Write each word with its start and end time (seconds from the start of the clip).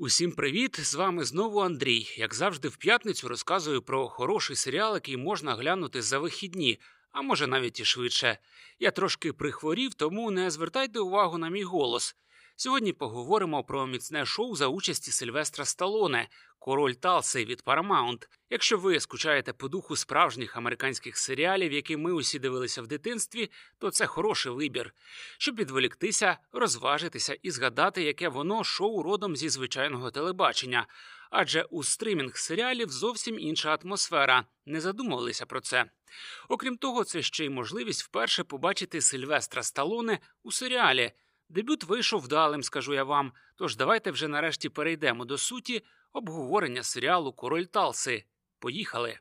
Усім 0.00 0.32
привіт! 0.32 0.80
З 0.80 0.94
вами 0.94 1.24
знову 1.24 1.60
Андрій. 1.60 2.14
Як 2.16 2.34
завжди, 2.34 2.68
в 2.68 2.76
п'ятницю 2.76 3.28
розказую 3.28 3.82
про 3.82 4.08
хороший 4.08 4.56
серіал, 4.56 4.94
який 4.94 5.16
можна 5.16 5.54
глянути 5.54 6.02
за 6.02 6.18
вихідні, 6.18 6.80
а 7.12 7.22
може 7.22 7.46
навіть 7.46 7.80
і 7.80 7.84
швидше. 7.84 8.38
Я 8.78 8.90
трошки 8.90 9.32
прихворів, 9.32 9.94
тому 9.94 10.30
не 10.30 10.50
звертайте 10.50 11.00
увагу 11.00 11.38
на 11.38 11.48
мій 11.48 11.62
голос. 11.62 12.16
Сьогодні 12.60 12.92
поговоримо 12.92 13.64
про 13.64 13.86
міцне 13.86 14.26
шоу 14.26 14.56
за 14.56 14.66
участі 14.66 15.10
Сильвестра 15.10 15.64
Сталоне, 15.64 16.28
король 16.58 16.92
Талси 16.92 17.44
від 17.44 17.62
Paramount. 17.62 18.28
Якщо 18.50 18.78
ви 18.78 19.00
скучаєте 19.00 19.52
по 19.52 19.68
духу 19.68 19.96
справжніх 19.96 20.56
американських 20.56 21.18
серіалів, 21.18 21.72
які 21.72 21.96
ми 21.96 22.12
усі 22.12 22.38
дивилися 22.38 22.82
в 22.82 22.86
дитинстві, 22.86 23.50
то 23.78 23.90
це 23.90 24.06
хороший 24.06 24.52
вибір, 24.52 24.94
щоб 25.38 25.56
відволіктися, 25.56 26.38
розважитися 26.52 27.36
і 27.42 27.50
згадати, 27.50 28.02
яке 28.02 28.28
воно 28.28 28.64
шоу 28.64 29.02
родом 29.02 29.36
зі 29.36 29.48
звичайного 29.48 30.10
телебачення. 30.10 30.86
Адже 31.30 31.62
у 31.62 31.84
стримінг 31.84 32.36
серіалів 32.36 32.88
зовсім 32.88 33.38
інша 33.38 33.78
атмосфера. 33.84 34.44
Не 34.66 34.80
задумувалися 34.80 35.46
про 35.46 35.60
це. 35.60 35.84
Окрім 36.48 36.76
того, 36.76 37.04
це 37.04 37.22
ще 37.22 37.44
й 37.44 37.48
можливість 37.48 38.02
вперше 38.02 38.44
побачити 38.44 39.00
Сильвестра 39.00 39.62
Сталоне 39.62 40.18
у 40.42 40.52
серіалі. 40.52 41.12
Дебют 41.48 41.84
вийшов 41.84 42.22
вдалим, 42.22 42.62
скажу 42.62 42.94
я 42.94 43.04
вам. 43.04 43.32
Тож 43.56 43.76
давайте 43.76 44.10
вже 44.10 44.28
нарешті 44.28 44.68
перейдемо 44.68 45.24
до 45.24 45.38
суті 45.38 45.84
обговорення 46.12 46.82
серіалу 46.82 47.32
Король 47.32 47.64
Талси. 47.64 48.24
Поїхали. 48.58 49.18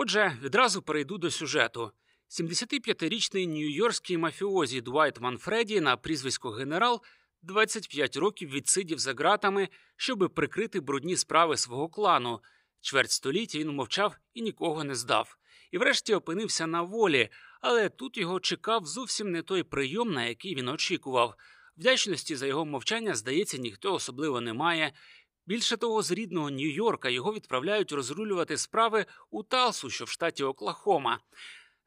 Отже, 0.00 0.38
відразу 0.42 0.82
перейду 0.82 1.18
до 1.18 1.30
сюжету. 1.30 1.92
75-річний 2.28 3.46
нью-йоркський 3.46 4.18
мафіозі 4.18 4.80
Дуайт 4.80 5.20
Манфреді 5.20 5.80
на 5.80 5.96
прізвисько 5.96 6.50
генерал 6.50 7.02
25 7.42 8.16
років 8.16 8.50
відсидів 8.50 8.98
за 8.98 9.14
ґратами, 9.14 9.68
щоби 9.96 10.28
прикрити 10.28 10.80
брудні 10.80 11.16
справи 11.16 11.56
свого 11.56 11.88
клану. 11.88 12.40
Чверть 12.80 13.10
століття 13.10 13.58
він 13.58 13.70
мовчав 13.70 14.16
і 14.34 14.42
нікого 14.42 14.84
не 14.84 14.94
здав. 14.94 15.36
І 15.70 15.78
врешті 15.78 16.14
опинився 16.14 16.66
на 16.66 16.82
волі, 16.82 17.28
але 17.60 17.88
тут 17.88 18.18
його 18.18 18.40
чекав 18.40 18.86
зовсім 18.86 19.30
не 19.30 19.42
той 19.42 19.62
прийом, 19.62 20.12
на 20.12 20.24
який 20.24 20.54
він 20.54 20.68
очікував. 20.68 21.34
Вдячності 21.76 22.36
за 22.36 22.46
його 22.46 22.64
мовчання, 22.64 23.14
здається, 23.14 23.58
ніхто 23.58 23.94
особливо 23.94 24.40
не 24.40 24.52
має. 24.52 24.92
Більше 25.48 25.76
того, 25.76 26.02
з 26.02 26.10
рідного 26.10 26.50
Нью-Йорка 26.50 27.08
його 27.08 27.32
відправляють 27.32 27.92
розрулювати 27.92 28.56
справи 28.56 29.06
у 29.30 29.42
Талсу, 29.42 29.90
що 29.90 30.04
в 30.04 30.08
штаті 30.08 30.44
Оклахома. 30.44 31.20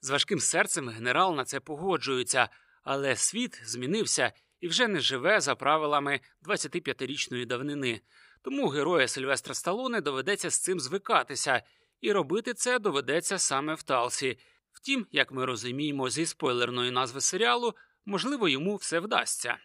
З 0.02 0.10
важким 0.10 0.40
серцем 0.40 0.90
генерал 0.90 1.36
на 1.36 1.46
це 1.46 1.60
погоджується, 1.60 2.50
але 2.84 3.16
світ 3.16 3.62
змінився 3.66 4.34
і 4.60 4.68
вже 4.68 4.88
не 4.88 5.00
живе 5.00 5.42
за 5.42 5.56
правилами 5.56 6.20
25-річної 6.48 7.46
давнини. 7.46 8.02
Тому 8.42 8.68
героя 8.68 9.08
Сильвестра 9.08 9.54
Сталоне 9.54 10.02
доведеться 10.02 10.50
з 10.50 10.60
цим 10.60 10.80
звикатися, 10.80 11.64
і 12.00 12.12
робити 12.12 12.54
це 12.54 12.80
доведеться 12.80 13.38
саме 13.38 13.74
в 13.74 13.84
Талсі. 13.84 14.38
Втім, 14.72 15.08
як 15.12 15.32
ми 15.32 15.46
розуміємо 15.46 16.10
зі 16.10 16.26
спойлерної 16.26 16.92
назви 16.92 17.22
серіалу, 17.22 17.74
можливо, 18.06 18.50
йому 18.50 18.76
все 18.76 19.00
вдасться. 19.00 19.58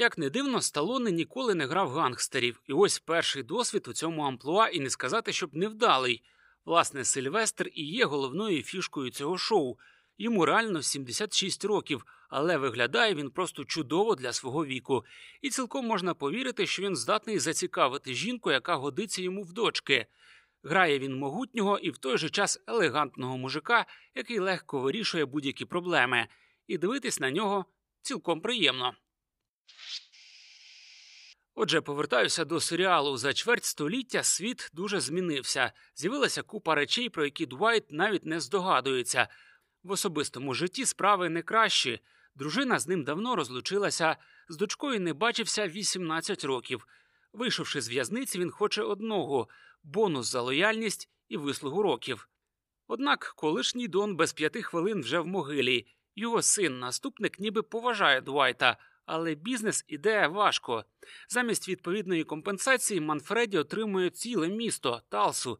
Як 0.00 0.18
не 0.18 0.30
дивно, 0.30 0.60
Сталоне 0.60 1.10
ніколи 1.10 1.54
не 1.54 1.66
грав 1.66 1.90
гангстерів, 1.90 2.60
і 2.66 2.72
ось 2.72 2.98
перший 2.98 3.42
досвід 3.42 3.88
у 3.88 3.92
цьому 3.92 4.22
амплуа, 4.22 4.68
і 4.68 4.80
не 4.80 4.90
сказати, 4.90 5.32
щоб 5.32 5.54
невдалий. 5.54 6.22
Власне, 6.64 7.04
Сильвестр 7.04 7.70
і 7.74 7.84
є 7.84 8.04
головною 8.04 8.62
фішкою 8.62 9.10
цього 9.10 9.38
шоу. 9.38 9.76
Йому 10.18 10.46
реально 10.46 10.82
76 10.82 11.64
років, 11.64 12.06
але 12.30 12.56
виглядає 12.56 13.14
він 13.14 13.30
просто 13.30 13.64
чудово 13.64 14.14
для 14.14 14.32
свого 14.32 14.66
віку, 14.66 15.04
і 15.42 15.50
цілком 15.50 15.86
можна 15.86 16.14
повірити, 16.14 16.66
що 16.66 16.82
він 16.82 16.96
здатний 16.96 17.38
зацікавити 17.38 18.14
жінку, 18.14 18.50
яка 18.50 18.76
годиться 18.76 19.22
йому 19.22 19.42
в 19.42 19.52
дочки. 19.52 20.06
Грає 20.62 20.98
він 20.98 21.16
могутнього 21.16 21.78
і 21.78 21.90
в 21.90 21.98
той 21.98 22.18
же 22.18 22.30
час 22.30 22.62
елегантного 22.66 23.38
мужика, 23.38 23.86
який 24.14 24.38
легко 24.38 24.80
вирішує 24.80 25.24
будь-які 25.24 25.64
проблеми, 25.64 26.28
і 26.66 26.78
дивитись 26.78 27.20
на 27.20 27.30
нього 27.30 27.64
цілком 28.02 28.40
приємно. 28.40 28.94
Отже, 31.54 31.80
повертаюся 31.80 32.44
до 32.44 32.60
серіалу. 32.60 33.16
За 33.16 33.32
чверть 33.32 33.64
століття 33.64 34.22
світ 34.22 34.70
дуже 34.72 35.00
змінився. 35.00 35.72
З'явилася 35.94 36.42
купа 36.42 36.74
речей, 36.74 37.08
про 37.08 37.24
які 37.24 37.46
Дуайт 37.46 37.92
навіть 37.92 38.26
не 38.26 38.40
здогадується. 38.40 39.28
В 39.82 39.90
особистому 39.90 40.54
житті 40.54 40.86
справи 40.86 41.28
не 41.28 41.42
кращі. 41.42 42.00
Дружина 42.34 42.78
з 42.78 42.88
ним 42.88 43.04
давно 43.04 43.36
розлучилася, 43.36 44.16
з 44.48 44.56
дочкою 44.56 45.00
не 45.00 45.12
бачився 45.12 45.68
18 45.68 46.44
років. 46.44 46.86
Вийшовши 47.32 47.80
з 47.80 47.88
в'язниці, 47.88 48.38
він 48.38 48.50
хоче 48.50 48.82
одного 48.82 49.48
бонус 49.82 50.26
за 50.30 50.40
лояльність 50.40 51.08
і 51.28 51.36
вислугу 51.36 51.82
років. 51.82 52.28
Однак 52.88 53.34
колишній 53.36 53.88
Дон 53.88 54.16
без 54.16 54.32
п'яти 54.32 54.62
хвилин 54.62 55.00
вже 55.00 55.18
в 55.18 55.26
могилі. 55.26 55.86
Його 56.16 56.42
син, 56.42 56.78
наступник, 56.78 57.38
ніби 57.38 57.62
поважає 57.62 58.20
Дуайта 58.20 58.76
але 59.10 59.34
бізнес 59.34 59.84
іде 59.88 60.26
важко. 60.26 60.84
Замість 61.28 61.68
відповідної 61.68 62.24
компенсації 62.24 63.00
Манфреді 63.00 63.58
отримує 63.58 64.10
ціле 64.10 64.48
місто 64.48 65.02
Талсу. 65.08 65.58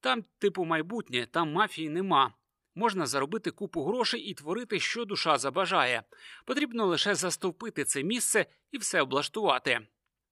Там, 0.00 0.24
типу, 0.38 0.64
майбутнє, 0.64 1.26
там 1.30 1.52
мафії 1.52 1.88
нема. 1.88 2.34
Можна 2.74 3.06
заробити 3.06 3.50
купу 3.50 3.84
грошей 3.84 4.20
і 4.20 4.34
творити, 4.34 4.80
що 4.80 5.04
душа 5.04 5.38
забажає. 5.38 6.02
Потрібно 6.44 6.86
лише 6.86 7.14
застовпити 7.14 7.84
це 7.84 8.02
місце 8.02 8.46
і 8.72 8.78
все 8.78 9.02
облаштувати. 9.02 9.80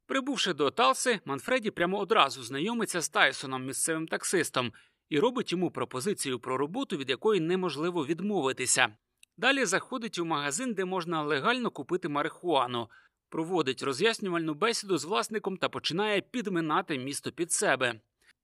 Прибувши 0.06 0.52
до 0.52 0.70
Талси, 0.70 1.20
Манфреді 1.24 1.70
прямо 1.70 1.98
одразу 1.98 2.42
знайомиться 2.42 3.00
з 3.00 3.08
Тайсоном, 3.08 3.66
місцевим 3.66 4.08
таксистом, 4.08 4.72
і 5.08 5.18
робить 5.18 5.52
йому 5.52 5.70
пропозицію 5.70 6.40
про 6.40 6.56
роботу, 6.56 6.96
від 6.96 7.10
якої 7.10 7.40
неможливо 7.40 8.06
відмовитися. 8.06 8.96
Далі 9.40 9.64
заходить 9.64 10.18
у 10.18 10.24
магазин, 10.24 10.74
де 10.74 10.84
можна 10.84 11.22
легально 11.22 11.70
купити 11.70 12.08
марихуану, 12.08 12.88
проводить 13.28 13.82
роз'яснювальну 13.82 14.54
бесіду 14.54 14.98
з 14.98 15.04
власником 15.04 15.56
та 15.56 15.68
починає 15.68 16.20
підминати 16.20 16.98
місто 16.98 17.32
під 17.32 17.52
себе. 17.52 17.94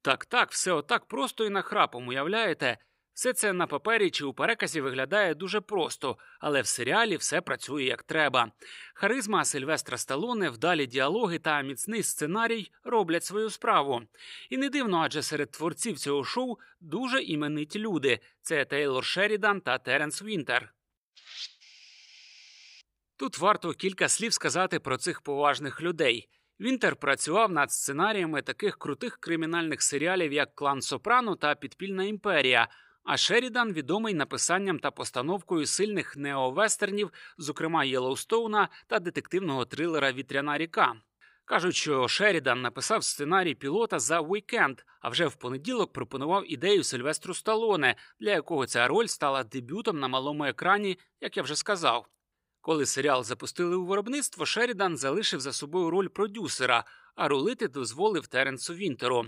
Так, 0.01 0.25
так, 0.25 0.51
все 0.51 0.71
отак 0.71 1.05
просто 1.05 1.45
і 1.45 1.49
нахрапом, 1.49 2.07
уявляєте? 2.07 2.77
Все 3.13 3.33
це 3.33 3.53
на 3.53 3.67
папері 3.67 4.09
чи 4.09 4.25
у 4.25 4.33
переказі 4.33 4.81
виглядає 4.81 5.35
дуже 5.35 5.61
просто, 5.61 6.17
але 6.39 6.61
в 6.61 6.67
серіалі 6.67 7.17
все 7.17 7.41
працює 7.41 7.83
як 7.83 8.03
треба. 8.03 8.51
Харизма 8.93 9.45
Сильвестра 9.45 9.97
Сталоне, 9.97 10.49
вдалі 10.49 10.85
діалоги 10.85 11.39
та 11.39 11.61
міцний 11.61 12.03
сценарій 12.03 12.71
роблять 12.83 13.23
свою 13.23 13.49
справу. 13.49 14.01
І 14.49 14.57
не 14.57 14.69
дивно, 14.69 14.97
адже 14.97 15.21
серед 15.21 15.51
творців 15.51 15.99
цього 15.99 16.23
шоу 16.23 16.57
дуже 16.79 17.21
імениті 17.21 17.79
люди: 17.79 18.19
це 18.41 18.65
Тейлор 18.65 19.05
Шерідан 19.05 19.61
та 19.61 19.77
Теренс 19.77 20.23
Вінтер. 20.23 20.73
Тут 23.17 23.37
варто 23.37 23.73
кілька 23.73 24.09
слів 24.09 24.33
сказати 24.33 24.79
про 24.79 24.97
цих 24.97 25.21
поважних 25.21 25.81
людей. 25.81 26.29
Вінтер 26.59 26.95
працював 26.95 27.51
над 27.51 27.71
сценаріями 27.71 28.41
таких 28.41 28.77
крутих 28.77 29.17
кримінальних 29.17 29.81
серіалів, 29.81 30.33
як 30.33 30.55
Клан 30.55 30.81
Сопрано 30.81 31.35
та 31.35 31.55
Підпільна 31.55 32.03
імперія. 32.03 32.67
А 33.03 33.17
Шерідан 33.17 33.73
відомий 33.73 34.13
написанням 34.13 34.79
та 34.79 34.91
постановкою 34.91 35.65
сильних 35.65 36.17
неовестернів, 36.17 37.11
зокрема 37.37 37.83
Єлоустоуна 37.83 38.69
та 38.87 38.99
детективного 38.99 39.65
трилера 39.65 40.11
Вітряна 40.11 40.57
ріка. 40.57 40.95
Кажуть, 41.47 41.75
що 41.75 42.07
Шерідан 42.07 42.61
написав 42.61 43.03
сценарій 43.03 43.55
пілота 43.55 43.99
за 43.99 44.19
уікенд, 44.19 44.81
а 45.01 45.09
вже 45.09 45.27
в 45.27 45.35
понеділок 45.35 45.93
пропонував 45.93 46.51
ідею 46.53 46.83
Сильвестру 46.83 47.33
Сталоне, 47.33 47.95
для 48.19 48.31
якого 48.31 48.65
ця 48.65 48.87
роль 48.87 49.05
стала 49.05 49.43
дебютом 49.43 49.99
на 49.99 50.07
малому 50.07 50.45
екрані, 50.45 50.97
як 51.21 51.37
я 51.37 51.43
вже 51.43 51.55
сказав. 51.55 52.07
Коли 52.61 52.85
серіал 52.85 53.23
запустили 53.23 53.75
у 53.75 53.85
виробництво, 53.85 54.45
Шерідан 54.45 54.97
залишив 54.97 55.39
за 55.39 55.53
собою 55.53 55.89
роль 55.89 56.07
продюсера, 56.07 56.83
а 57.15 57.27
рулити 57.27 57.67
дозволив 57.67 58.27
Теренсу 58.27 58.73
Вінтеру. 58.73 59.25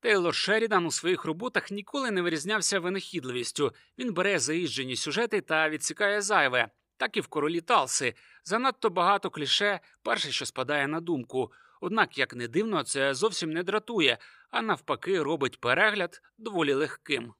Тейлор 0.00 0.34
Шерідан 0.34 0.86
у 0.86 0.90
своїх 0.90 1.24
роботах 1.24 1.70
ніколи 1.70 2.10
не 2.10 2.22
вирізнявся 2.22 2.80
винахідливістю. 2.80 3.72
Він 3.98 4.14
бере 4.14 4.38
заїжджені 4.38 4.96
сюжети 4.96 5.40
та 5.40 5.68
відсікає 5.68 6.22
зайве, 6.22 6.68
так 6.96 7.16
і 7.16 7.20
в 7.20 7.26
королі 7.26 7.60
Талси. 7.60 8.14
Занадто 8.44 8.90
багато 8.90 9.30
кліше, 9.30 9.80
перше, 10.02 10.32
що 10.32 10.46
спадає 10.46 10.88
на 10.88 11.00
думку. 11.00 11.52
Однак, 11.80 12.18
як 12.18 12.34
не 12.34 12.48
дивно, 12.48 12.82
це 12.82 13.14
зовсім 13.14 13.50
не 13.50 13.62
дратує, 13.62 14.18
а 14.50 14.62
навпаки, 14.62 15.22
робить 15.22 15.60
перегляд 15.60 16.22
доволі 16.38 16.74
легким. 16.74 17.34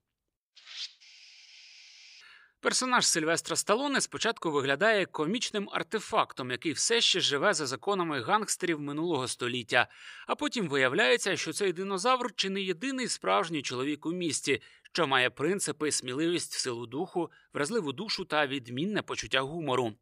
Персонаж 2.65 3.07
Сильвестра 3.07 3.57
Сталоне 3.57 4.01
спочатку 4.01 4.51
виглядає 4.51 5.07
комічним 5.07 5.69
артефактом, 5.73 6.51
який 6.51 6.73
все 6.73 7.01
ще 7.01 7.21
живе 7.21 7.55
за 7.55 7.67
законами 7.67 8.21
гангстерів 8.21 8.81
минулого 8.81 9.29
століття. 9.29 9.87
А 10.27 10.35
потім 10.35 10.69
виявляється, 10.69 11.37
що 11.37 11.53
цей 11.53 11.73
динозавр 11.73 12.35
чи 12.37 12.51
не 12.51 12.63
єдиний 12.63 13.09
справжній 13.09 13.63
чоловік 13.63 14.07
у 14.07 14.13
місті, 14.13 14.63
що 14.93 15.07
має 15.07 15.31
принципи, 15.31 15.93
сміливість, 15.93 16.53
силу 16.53 16.87
духу, 16.87 17.31
вразливу 17.55 17.93
душу 17.93 18.25
та 18.25 18.47
відмінне 18.47 19.03
почуття 19.03 19.41
гумору. 19.41 19.93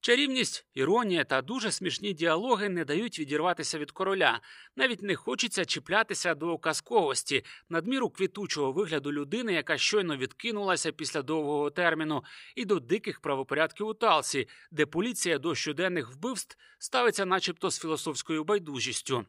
Чарівність, 0.00 0.66
іронія 0.74 1.24
та 1.24 1.42
дуже 1.42 1.70
смішні 1.70 2.12
діалоги 2.12 2.68
не 2.68 2.84
дають 2.84 3.18
відірватися 3.18 3.78
від 3.78 3.90
короля. 3.90 4.40
Навіть 4.76 5.02
не 5.02 5.16
хочеться 5.16 5.64
чіплятися 5.64 6.34
до 6.34 6.58
казковості, 6.58 7.44
надміру 7.68 8.10
квітучого 8.10 8.72
вигляду 8.72 9.12
людини, 9.12 9.52
яка 9.52 9.78
щойно 9.78 10.16
відкинулася 10.16 10.92
після 10.92 11.22
довгого 11.22 11.70
терміну, 11.70 12.24
і 12.56 12.64
до 12.64 12.80
диких 12.80 13.20
правопорядків 13.20 13.86
у 13.86 13.94
Талсі, 13.94 14.48
де 14.70 14.86
поліція 14.86 15.38
до 15.38 15.54
щоденних 15.54 16.10
вбивств 16.10 16.56
ставиться, 16.78 17.24
начебто, 17.24 17.70
з 17.70 17.80
філософською 17.80 18.44
байдужістю. 18.44 19.26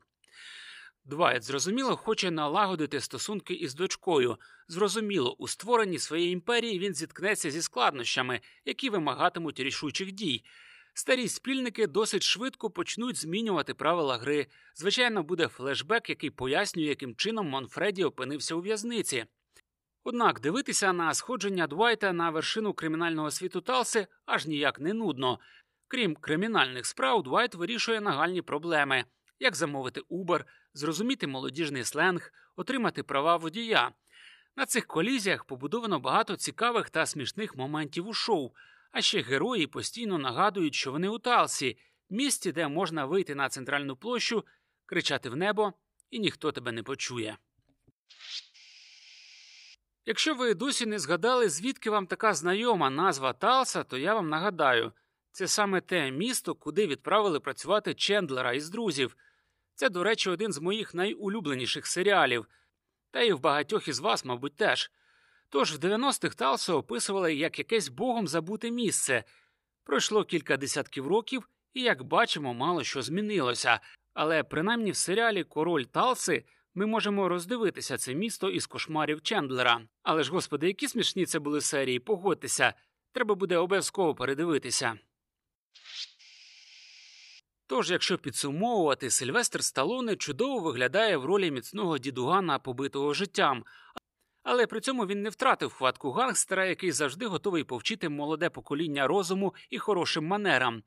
Двайт, 1.10 1.44
зрозуміло, 1.44 1.96
хоче 1.96 2.32
налагодити 2.32 3.00
стосунки 3.00 3.54
із 3.54 3.76
дочкою. 3.76 4.38
Зрозуміло, 4.68 5.36
у 5.40 5.48
створенні 5.48 6.00
своєї 6.00 6.32
імперії 6.32 6.80
він 6.80 6.94
зіткнеться 6.94 7.52
зі 7.52 7.62
складнощами, 7.62 8.40
які 8.66 8.90
вимагатимуть 8.90 9.60
рішучих 9.60 10.12
дій. 10.12 10.44
Старі 10.94 11.28
спільники 11.28 11.88
досить 11.88 12.24
швидко 12.24 12.70
почнуть 12.70 13.16
змінювати 13.16 13.74
правила 13.74 14.18
гри. 14.18 14.48
Звичайно, 14.76 15.24
буде 15.24 15.48
флешбек, 15.48 16.10
який 16.10 16.30
пояснює, 16.30 16.86
яким 16.86 17.16
чином 17.16 17.50
Монфреді 17.50 18.04
опинився 18.04 18.56
у 18.56 18.62
в'язниці. 18.62 19.26
Однак 20.04 20.40
дивитися 20.40 20.94
на 20.94 21.14
сходження 21.14 21.68
Двайта 21.68 22.14
на 22.14 22.30
вершину 22.30 22.74
кримінального 22.74 23.32
світу 23.32 23.62
Талси 23.62 24.08
аж 24.26 24.46
ніяк 24.48 24.80
не 24.80 24.94
нудно. 24.94 25.40
Крім 25.88 26.16
кримінальних 26.16 26.86
справ, 26.86 27.24
Двайт 27.24 27.56
вирішує 27.56 28.02
нагальні 28.02 28.42
проблеми 28.42 29.06
як 29.40 29.56
замовити 29.56 30.02
Uber, 30.02 30.44
зрозуміти 30.74 31.28
молодіжний 31.28 31.84
сленг, 31.84 32.32
отримати 32.56 33.04
права 33.04 33.38
водія. 33.38 33.92
На 34.56 34.66
цих 34.66 34.86
колізіях 34.88 35.46
побудовано 35.46 36.00
багато 36.00 36.36
цікавих 36.36 36.90
та 36.90 37.06
смішних 37.06 37.56
моментів 37.56 38.08
у 38.08 38.14
шоу, 38.14 38.52
а 38.92 39.02
ще 39.02 39.22
герої 39.22 39.68
постійно 39.68 40.18
нагадують, 40.18 40.76
що 40.76 40.92
вони 40.92 41.08
у 41.08 41.20
Талсі, 41.20 41.78
місці, 42.10 42.52
де 42.52 42.68
можна 42.68 43.06
вийти 43.06 43.36
на 43.36 43.50
центральну 43.50 43.96
площу, 43.96 44.46
кричати 44.86 45.30
в 45.30 45.36
небо, 45.36 45.74
і 46.10 46.20
ніхто 46.20 46.52
тебе 46.52 46.72
не 46.72 46.84
почує. 46.84 47.38
Якщо 50.06 50.36
ви 50.36 50.54
досі 50.54 50.86
не 50.86 51.00
згадали, 51.00 51.50
звідки 51.50 51.90
вам 51.90 52.08
така 52.08 52.34
знайома 52.34 52.90
назва 52.90 53.34
Талса, 53.34 53.84
то 53.84 53.98
я 53.98 54.14
вам 54.14 54.30
нагадаю 54.30 54.92
це 55.32 55.48
саме 55.48 55.82
те 55.82 56.12
місто, 56.12 56.56
куди 56.56 56.88
відправили 56.88 57.40
працювати 57.40 57.94
Чендлера 57.94 58.54
із 58.54 58.70
друзів. 58.70 59.16
Це, 59.80 59.90
до 59.90 60.04
речі, 60.04 60.30
один 60.30 60.54
з 60.54 60.60
моїх 60.60 60.94
найулюбленіших 60.94 61.88
серіалів, 61.88 62.46
та 63.12 63.22
й 63.22 63.32
в 63.32 63.40
багатьох 63.40 63.88
із 63.88 64.00
вас, 64.00 64.26
мабуть, 64.26 64.56
теж. 64.56 64.92
Тож 65.50 65.74
в 65.74 65.80
90-х 65.80 66.36
Талсо 66.36 66.78
описували 66.78 67.36
як 67.36 67.60
якесь 67.60 67.90
богом 67.90 68.28
забуте 68.28 68.72
місце. 68.72 69.24
Пройшло 69.84 70.24
кілька 70.24 70.58
десятків 70.58 71.08
років, 71.08 71.50
і, 71.74 71.82
як 71.82 72.04
бачимо, 72.04 72.54
мало 72.54 72.84
що 72.84 73.02
змінилося. 73.02 73.80
Але 74.14 74.44
принаймні 74.44 74.92
в 74.92 74.96
серіалі 74.96 75.44
Король 75.44 75.84
Талси 75.84 76.46
ми 76.76 76.86
можемо 76.86 77.30
роздивитися 77.30 77.98
це 77.98 78.14
місто 78.14 78.50
із 78.50 78.66
кошмарів 78.68 79.22
Чендлера. 79.22 79.82
Але 80.04 80.24
ж, 80.24 80.32
господи, 80.32 80.68
які 80.68 80.88
смішні 80.88 81.26
це 81.26 81.40
були 81.40 81.62
серії, 81.62 82.00
погодьтеся, 82.00 82.74
треба 83.12 83.36
буде 83.36 83.58
обов'язково 83.58 84.16
передивитися. 84.16 85.00
Тож, 87.70 87.92
якщо 87.92 88.18
підсумовувати, 88.18 89.10
Сильвестр 89.10 89.64
Сталоне 89.64 90.16
чудово 90.16 90.60
виглядає 90.60 91.18
в 91.18 91.26
ролі 91.26 91.52
міцного 91.52 91.98
дідугана, 91.98 92.60
побитого 92.60 93.14
життям, 93.14 93.64
але 94.44 94.68
при 94.68 94.80
цьому 94.80 95.06
він 95.06 95.22
не 95.22 95.30
втратив 95.30 95.74
хватку 95.74 96.12
гангстера, 96.12 96.66
який 96.66 96.92
завжди 96.92 97.26
готовий 97.26 97.64
повчити 97.64 98.10
молоде 98.10 98.50
покоління 98.50 99.08
розуму 99.08 99.54
і 99.70 99.78
хорошим 99.78 100.26
манерам. 100.26 100.84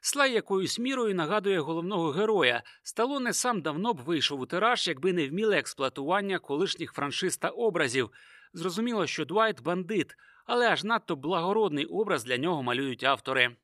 Слай 0.00 0.32
якоюсь 0.32 0.78
мірою 0.78 1.14
нагадує 1.14 1.60
головного 1.60 2.10
героя. 2.10 2.62
Сталоне 2.82 3.32
сам 3.32 3.62
давно 3.62 3.94
б 3.94 4.00
вийшов 4.00 4.40
у 4.40 4.46
тираж, 4.46 4.88
якби 4.88 5.12
не 5.12 5.28
вміле 5.28 5.58
експлуатування 5.58 6.38
колишніх 6.38 6.92
франшиз 6.92 7.36
та 7.36 7.48
образів. 7.48 8.10
Зрозуміло, 8.52 9.06
що 9.06 9.24
Двайт 9.24 9.62
бандит, 9.62 10.16
але 10.46 10.68
аж 10.68 10.84
надто 10.84 11.16
благородний 11.16 11.84
образ 11.84 12.24
для 12.24 12.36
нього 12.36 12.62
малюють 12.62 13.04
автори. 13.04 13.56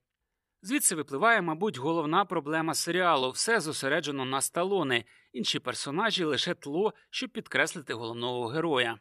Звідси 0.64 0.94
випливає, 0.94 1.42
мабуть, 1.42 1.78
головна 1.78 2.24
проблема 2.24 2.74
серіалу 2.74 3.30
все 3.30 3.60
зосереджено 3.60 4.24
на 4.24 4.40
сталони, 4.40 5.04
інші 5.32 5.58
персонажі 5.58 6.24
лише 6.24 6.54
тло, 6.54 6.94
щоб 7.10 7.30
підкреслити 7.30 7.94
головного 7.94 8.46
героя. 8.46 8.98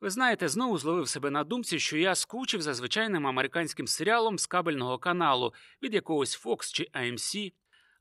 Ви 0.00 0.10
знаєте, 0.10 0.48
знову 0.48 0.78
зловив 0.78 1.08
себе 1.08 1.30
на 1.30 1.44
думці, 1.44 1.78
що 1.78 1.96
я 1.96 2.14
скучив 2.14 2.62
за 2.62 2.74
звичайним 2.74 3.26
американським 3.26 3.86
серіалом 3.86 4.38
з 4.38 4.46
кабельного 4.46 4.98
каналу 4.98 5.54
від 5.82 5.94
якогось 5.94 6.44
Fox 6.44 6.74
чи 6.74 6.84
AMC. 6.94 7.52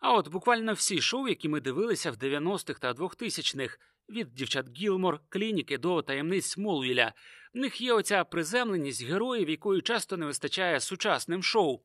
А 0.05 0.13
от 0.13 0.27
буквально 0.27 0.73
всі 0.73 1.01
шоу, 1.01 1.27
які 1.27 1.49
ми 1.49 1.59
дивилися 1.59 2.11
в 2.11 2.15
90-х 2.15 2.79
та 2.79 2.93
2000-х, 2.93 3.77
від 4.09 4.33
дівчат 4.33 4.77
Гілмор, 4.77 5.19
клініки 5.29 5.77
до 5.77 6.01
таємниць 6.01 6.45
Смолвіля, 6.45 7.13
в 7.53 7.57
них 7.57 7.81
є 7.81 7.93
оця 7.93 8.23
приземленість 8.23 9.03
героїв, 9.03 9.49
якої 9.49 9.81
часто 9.81 10.17
не 10.17 10.25
вистачає 10.25 10.79
сучасним 10.79 11.43
шоу. 11.43 11.81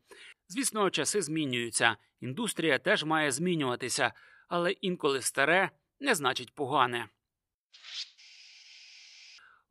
Звісно, 0.49 0.90
часи 0.90 1.22
змінюються, 1.22 1.96
індустрія 2.20 2.78
теж 2.78 3.05
має 3.05 3.32
змінюватися, 3.32 4.12
але 4.49 4.70
інколи 4.70 5.22
старе 5.22 5.70
не 6.00 6.14
значить 6.14 6.55
погане. 6.55 7.08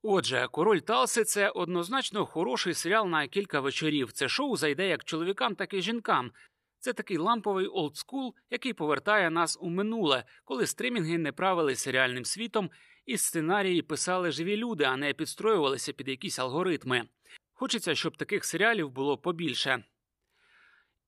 Отже, 0.01 0.47
король 0.51 0.79
Талси 0.79 1.23
це 1.23 1.49
однозначно 1.49 2.25
хороший 2.25 2.73
серіал 2.73 3.07
на 3.07 3.27
кілька 3.27 3.59
вечорів. 3.59 4.11
Це 4.11 4.29
шоу 4.29 4.57
зайде 4.57 4.87
як 4.87 5.03
чоловікам, 5.03 5.55
так 5.55 5.73
і 5.73 5.81
жінкам. 5.81 6.31
Це 6.79 6.93
такий 6.93 7.17
ламповий 7.17 7.67
олдскул, 7.67 8.35
який 8.49 8.73
повертає 8.73 9.29
нас 9.29 9.57
у 9.61 9.69
минуле, 9.69 10.23
коли 10.45 10.67
стримінги 10.67 11.17
не 11.17 11.31
правили 11.31 11.75
серіальним 11.75 12.25
світом, 12.25 12.69
і 13.05 13.17
сценарії 13.17 13.81
писали 13.81 14.31
живі 14.31 14.57
люди, 14.57 14.83
а 14.83 14.97
не 14.97 15.13
підстроювалися 15.13 15.93
під 15.93 16.07
якісь 16.07 16.39
алгоритми. 16.39 17.07
Хочеться, 17.53 17.95
щоб 17.95 18.17
таких 18.17 18.45
серіалів 18.45 18.89
було 18.89 19.17
побільше. 19.17 19.83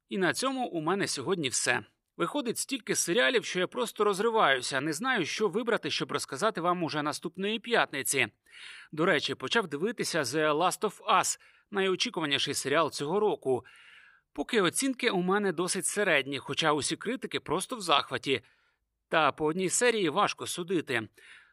І 0.10 0.18
на 0.18 0.34
цьому 0.34 0.68
у 0.68 0.82
мене 0.82 1.08
сьогодні 1.08 1.50
все. 1.50 1.84
Виходить 2.18 2.58
стільки 2.58 2.96
серіалів, 2.96 3.46
що 3.46 3.60
я 3.60 3.68
просто 3.68 4.04
розриваюся, 4.04 4.82
не 4.82 4.94
знаю, 4.94 5.26
що 5.26 5.48
вибрати, 5.48 5.90
щоб 5.90 6.12
розказати 6.12 6.62
вам 6.62 6.84
уже 6.84 7.02
наступної 7.02 7.60
п'ятниці. 7.60 8.28
До 8.92 9.06
речі, 9.06 9.36
почав 9.36 9.68
дивитися 9.68 10.22
The 10.22 10.58
Last 10.58 10.82
of 10.82 11.20
Us, 11.20 11.40
найочікуваніший 11.72 12.54
серіал 12.54 12.92
цього 12.92 13.20
року. 13.20 13.66
Поки 14.34 14.62
оцінки 14.62 15.10
у 15.10 15.22
мене 15.22 15.52
досить 15.52 15.86
середні, 15.86 16.40
хоча 16.40 16.74
усі 16.74 16.96
критики 16.96 17.40
просто 17.40 17.76
в 17.76 17.82
захваті. 17.82 18.42
Та 19.10 19.32
по 19.32 19.46
одній 19.46 19.70
серії 19.70 20.10
важко 20.10 20.48
судити. 20.48 21.08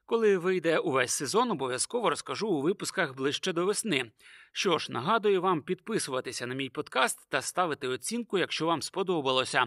Коли 0.07 0.39
вийде 0.39 0.79
увесь 0.79 1.13
сезон, 1.13 1.51
обов'язково 1.51 2.11
розкажу 2.11 2.49
у 2.49 2.63
випусках 2.63 3.15
ближче 3.17 3.53
до 3.53 3.67
весни. 3.67 4.13
Що 4.53 4.79
ж, 4.79 4.93
нагадую 4.93 5.43
вам 5.43 5.63
підписуватися 5.63 6.47
на 6.47 6.55
мій 6.55 6.69
подкаст 6.69 7.29
та 7.29 7.43
ставити 7.43 7.89
оцінку, 7.89 8.39
якщо 8.39 8.67
вам 8.67 8.83
сподобалося. 8.83 9.67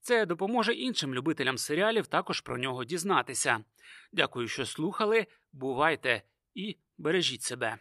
Це 0.00 0.26
допоможе 0.26 0.72
іншим 0.72 1.14
любителям 1.14 1.58
серіалів 1.58 2.06
також 2.06 2.40
про 2.40 2.58
нього 2.58 2.84
дізнатися. 2.84 3.64
Дякую, 4.12 4.48
що 4.48 4.66
слухали. 4.66 5.26
Бувайте 5.52 6.22
і 6.54 6.76
бережіть 6.98 7.42
себе. 7.42 7.78